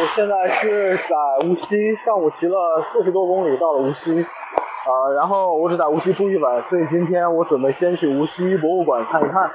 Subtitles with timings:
[0.00, 9.50] 我现在是在无锡，上午骑了四十多公里到了无锡，呃，然后我只在无锡住一晚，所以今天我准备先去无锡博物馆看一看。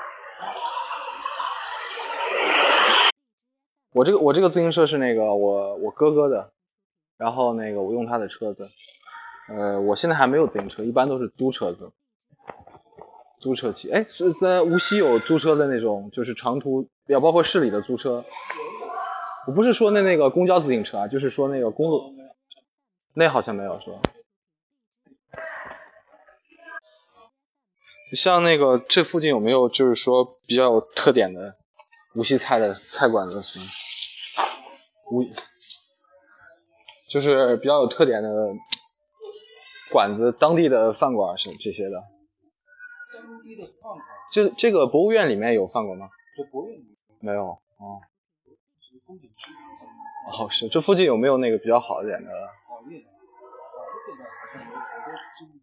[3.93, 6.51] 我这个我这个自行车是那个我我哥哥的，
[7.17, 8.69] 然后那个我用他的车子，
[9.47, 11.89] 呃，我现在还没有自行车，一般都是租车子，
[13.39, 13.89] 租车骑。
[13.91, 18.25] 哎，是在无锡有租车的那种，就是长途，也包括市里的租车。
[19.47, 22.13] 我不是说那那个公交自行车啊，就是说那个公路，
[23.15, 23.99] 那好像没有是吧？
[28.13, 31.55] 像那个这附近有没有就是说比较有特点的
[32.15, 33.65] 无锡菜的菜馆子什么？
[35.11, 35.23] 无，
[37.09, 38.29] 就是比较有特点的
[39.91, 42.01] 馆子，当地的饭馆是这些的。
[43.11, 44.05] 当地的饭馆。
[44.31, 46.09] 这这个博物院里面有饭馆吗？
[46.37, 46.79] 这博物院
[47.19, 48.01] 没有哦。
[50.31, 52.29] 哦，是这附近有没有那个比较好一点的？
[52.31, 53.11] 好一点的，好
[53.91, 54.23] 一点的，
[55.03, 55.13] 我都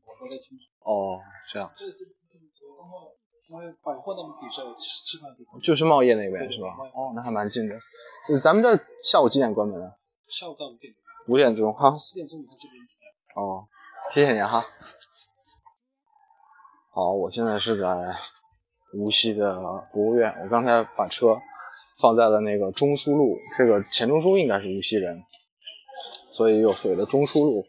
[0.06, 0.68] 我不太清楚。
[0.80, 1.18] 哦，
[1.50, 1.70] 这样。
[1.74, 2.40] 这这附近
[2.76, 2.92] 刚好，
[3.82, 5.58] 百货那边底下吃吃饭的地方。
[5.62, 6.76] 就是茂业那边是吧？
[6.94, 7.74] 哦，那还蛮近的。
[8.38, 9.96] 咱们这下午几点关门啊？
[10.28, 10.94] 下午到五点。
[11.28, 11.90] 五点钟哈。
[11.90, 12.86] 四点钟你看这边。
[13.36, 13.66] 哦，
[14.10, 14.66] 谢谢你哈。
[16.92, 18.14] 好，我现在是在
[18.92, 19.54] 无锡的
[19.92, 21.40] 博物院，我刚才把车。
[22.00, 25.22] 放在了那个中书路，这个钱钟书应该是无锡人，
[26.32, 27.64] 所以有所谓的中书路。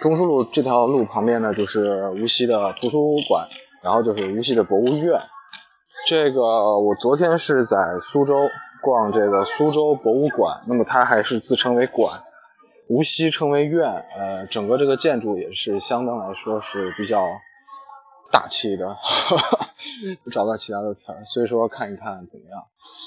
[0.00, 3.46] 中书路这条路旁边呢，就是无锡的图书馆，
[3.82, 5.20] 然后就是无锡的博物院。
[6.06, 6.40] 这个
[6.80, 8.48] 我昨天是在苏州
[8.82, 12.10] 逛这个苏州博物馆，那么它还是自称为馆，
[12.88, 13.86] 无锡称为院。
[14.16, 17.26] 呃，整个这个建筑也是相当来说是比较
[18.32, 18.96] 大气的。
[20.30, 22.62] 找到其他的词儿，所以说看一看怎么样。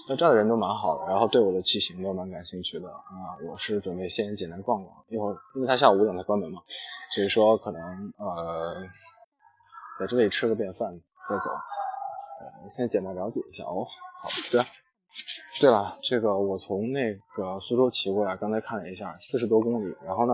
[0.07, 3.37] 那这儿的人都蛮好的，然后对我的骑行都蛮感兴趣的啊。
[3.49, 6.61] 我是准备先简单逛逛，一会儿因为他下午五点才关门嘛，
[7.13, 7.81] 所以说可能
[8.17, 8.83] 呃
[9.99, 10.91] 在这里吃个便饭
[11.27, 11.49] 再走。
[11.51, 13.85] 呃，先简单了解一下哦。
[14.21, 14.65] 好的。
[15.61, 19.85] 对了，这个我从那个苏州骑过来，刚才看了一下，四十多公里。
[20.05, 20.33] 然后呢，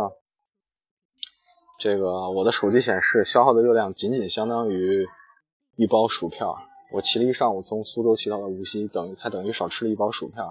[1.78, 5.06] 这个我的手机显示消耗的热量仅仅相当于。
[5.79, 6.45] 一包薯片，
[6.91, 10.44] 我骑了一上午，从苏州骑到了无锡，等于才等于少吃了一包薯片。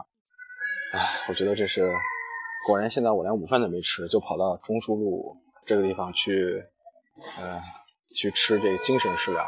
[0.94, 1.92] 唉，我觉得这是
[2.66, 6.64] 果然，现在我连午饭都没吃，就跑到中书路这个地方去，
[7.36, 7.60] 呃，
[8.14, 9.44] 去吃这个精神食粮。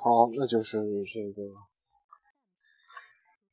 [0.00, 0.78] 好，那就是
[1.12, 1.42] 这个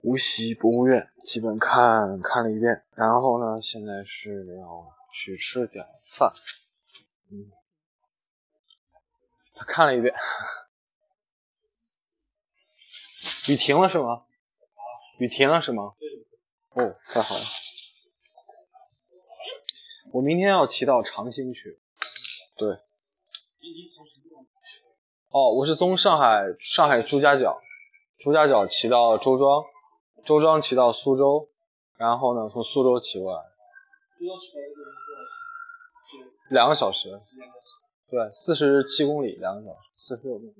[0.03, 6.31] 无锡博物院，基本看看了一遍，然后呢，现在是要去吃点饭，
[7.31, 7.49] 嗯。
[9.67, 10.13] 看了一遍，
[13.49, 14.25] 雨停了是吗？
[15.19, 15.93] 雨停了是吗？
[16.71, 17.41] 哦，太好了！
[20.13, 21.79] 我明天要骑到长兴去。
[22.55, 22.79] 对。
[25.29, 27.61] 哦，我是从上海上海朱家角，
[28.17, 29.63] 朱家角骑到周庄，
[30.25, 31.49] 周庄骑到苏州，
[31.95, 33.43] 然后呢从苏州骑过来。
[34.11, 34.57] 苏州骑
[36.49, 37.17] 两个小时。
[38.11, 40.53] 对，四十七公里，两个小时，四十六公里。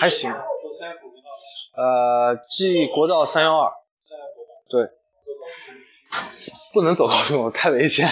[0.00, 0.32] 还行。
[1.76, 3.70] 呃，，G 国道三幺二。
[4.66, 4.88] 对。
[6.72, 8.08] 不能走高速，太危险。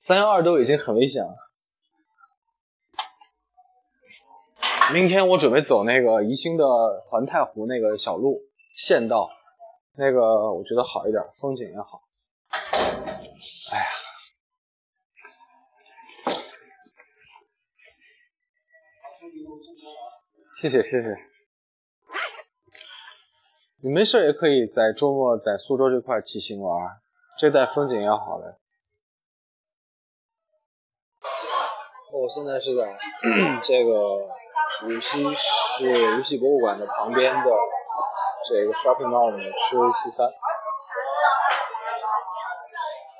[0.00, 1.36] 三幺二都已经很危险了。
[4.92, 6.64] 明天我准备走那个宜兴的
[7.00, 8.40] 环太湖那个小路
[8.74, 9.28] 县道。
[10.00, 12.04] 那个我觉得好一点，风景也好。
[13.72, 13.84] 哎呀，
[20.60, 21.08] 谢谢谢谢。
[23.82, 27.00] 你没事也可以在周末在苏州这块骑行玩，
[27.36, 28.60] 这带风景也好的。
[32.12, 32.96] 我现在是在
[33.60, 34.18] 这个
[34.84, 37.50] 无锡市无锡博物馆的旁边的。
[38.48, 40.26] 这个 shopping mall 里面吃西餐，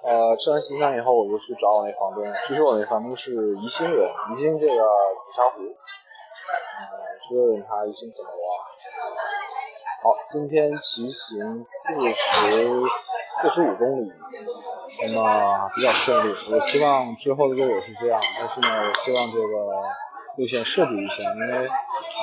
[0.04, 2.24] 呃，吃完西餐以后，我就去找我那房东。
[2.46, 5.68] 据说我那房东是宜兴人，宜兴这个紫砂壶，嗯，
[7.20, 8.38] 去问问他宜兴怎么挖。
[10.00, 12.82] 好，今天骑行四十
[13.42, 14.12] 四十五公里，
[15.02, 16.34] 那么比较顺利。
[16.52, 19.44] 我希望之后的路也是这样，但是呢，我希望这个
[20.38, 21.68] 路线设计一下，因为。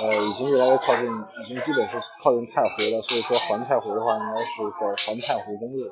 [0.02, 1.06] 呃，已经越来越靠近，
[1.40, 3.02] 已经基本是靠近太湖了。
[3.02, 5.88] 所以说环太湖的话，应该是在环太湖公路。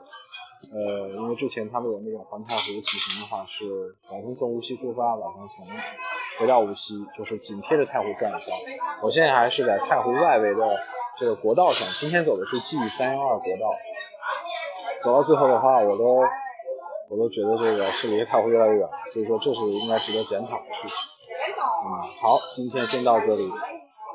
[0.74, 3.64] 呃，因为之前他们有那种环太湖骑行的话，是
[4.10, 5.66] 早上从无锡出发，晚上从
[6.38, 8.54] 回到无锡，就是紧贴着太湖转一圈。
[9.02, 10.78] 我现在还是在太湖外围的
[11.18, 13.74] 这个国道上，今天走的是 G 三幺二国道。
[15.02, 16.20] 走到最后的话，我都
[17.10, 21.13] 我都觉得这个是离太湖越来越远，所以说这是应该值得检讨的事情。
[21.84, 23.52] 啊，好，今天先到这里。